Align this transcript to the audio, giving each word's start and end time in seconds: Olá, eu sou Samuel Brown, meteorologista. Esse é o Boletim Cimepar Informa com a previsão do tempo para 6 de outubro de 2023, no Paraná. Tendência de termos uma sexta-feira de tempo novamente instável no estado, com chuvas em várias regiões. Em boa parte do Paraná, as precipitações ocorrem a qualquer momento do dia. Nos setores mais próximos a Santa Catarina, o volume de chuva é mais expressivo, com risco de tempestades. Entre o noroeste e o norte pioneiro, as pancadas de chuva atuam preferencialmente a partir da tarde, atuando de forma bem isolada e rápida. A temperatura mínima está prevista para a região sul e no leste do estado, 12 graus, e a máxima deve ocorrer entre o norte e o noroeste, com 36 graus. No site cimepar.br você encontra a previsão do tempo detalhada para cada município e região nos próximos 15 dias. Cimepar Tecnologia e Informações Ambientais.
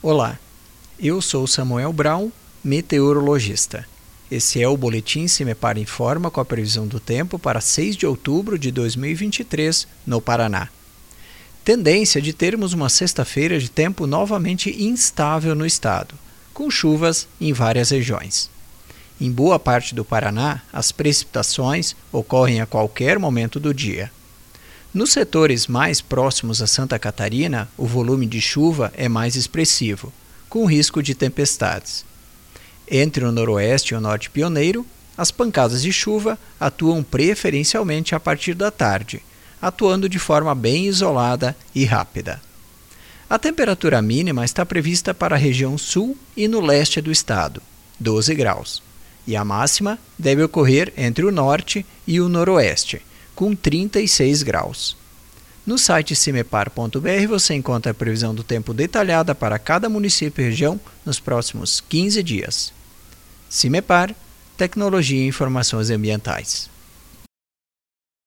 Olá, 0.00 0.38
eu 0.96 1.20
sou 1.20 1.44
Samuel 1.44 1.92
Brown, 1.92 2.30
meteorologista. 2.62 3.84
Esse 4.30 4.62
é 4.62 4.68
o 4.68 4.76
Boletim 4.76 5.26
Cimepar 5.26 5.76
Informa 5.76 6.30
com 6.30 6.40
a 6.40 6.44
previsão 6.44 6.86
do 6.86 7.00
tempo 7.00 7.36
para 7.36 7.60
6 7.60 7.96
de 7.96 8.06
outubro 8.06 8.56
de 8.56 8.70
2023, 8.70 9.88
no 10.06 10.20
Paraná. 10.20 10.68
Tendência 11.64 12.22
de 12.22 12.32
termos 12.32 12.72
uma 12.72 12.88
sexta-feira 12.88 13.58
de 13.58 13.68
tempo 13.68 14.06
novamente 14.06 14.70
instável 14.80 15.56
no 15.56 15.66
estado, 15.66 16.14
com 16.54 16.70
chuvas 16.70 17.26
em 17.40 17.52
várias 17.52 17.90
regiões. 17.90 18.48
Em 19.20 19.32
boa 19.32 19.58
parte 19.58 19.96
do 19.96 20.04
Paraná, 20.04 20.62
as 20.72 20.92
precipitações 20.92 21.96
ocorrem 22.12 22.60
a 22.60 22.66
qualquer 22.66 23.18
momento 23.18 23.58
do 23.58 23.74
dia. 23.74 24.12
Nos 24.92 25.12
setores 25.12 25.66
mais 25.66 26.00
próximos 26.00 26.62
a 26.62 26.66
Santa 26.66 26.98
Catarina, 26.98 27.68
o 27.76 27.86
volume 27.86 28.26
de 28.26 28.40
chuva 28.40 28.90
é 28.96 29.06
mais 29.06 29.36
expressivo, 29.36 30.10
com 30.48 30.64
risco 30.64 31.02
de 31.02 31.14
tempestades. 31.14 32.06
Entre 32.90 33.22
o 33.22 33.30
noroeste 33.30 33.92
e 33.92 33.96
o 33.96 34.00
norte 34.00 34.30
pioneiro, 34.30 34.86
as 35.16 35.30
pancadas 35.30 35.82
de 35.82 35.92
chuva 35.92 36.38
atuam 36.58 37.02
preferencialmente 37.02 38.14
a 38.14 38.20
partir 38.20 38.54
da 38.54 38.70
tarde, 38.70 39.22
atuando 39.60 40.08
de 40.08 40.18
forma 40.18 40.54
bem 40.54 40.86
isolada 40.86 41.54
e 41.74 41.84
rápida. 41.84 42.40
A 43.28 43.38
temperatura 43.38 44.00
mínima 44.00 44.42
está 44.42 44.64
prevista 44.64 45.12
para 45.12 45.34
a 45.34 45.38
região 45.38 45.76
sul 45.76 46.16
e 46.34 46.48
no 46.48 46.62
leste 46.62 47.02
do 47.02 47.12
estado, 47.12 47.60
12 48.00 48.34
graus, 48.34 48.82
e 49.26 49.36
a 49.36 49.44
máxima 49.44 49.98
deve 50.18 50.42
ocorrer 50.42 50.94
entre 50.96 51.26
o 51.26 51.30
norte 51.30 51.84
e 52.06 52.22
o 52.22 52.28
noroeste, 52.28 53.02
com 53.38 53.54
36 53.54 54.42
graus. 54.42 54.96
No 55.64 55.78
site 55.78 56.16
cimepar.br 56.16 57.28
você 57.28 57.54
encontra 57.54 57.92
a 57.92 57.94
previsão 57.94 58.34
do 58.34 58.42
tempo 58.42 58.74
detalhada 58.74 59.32
para 59.32 59.60
cada 59.60 59.88
município 59.88 60.42
e 60.42 60.46
região 60.46 60.80
nos 61.06 61.20
próximos 61.20 61.80
15 61.88 62.20
dias. 62.24 62.72
Cimepar 63.48 64.12
Tecnologia 64.56 65.22
e 65.22 65.28
Informações 65.28 65.88
Ambientais. 65.88 66.68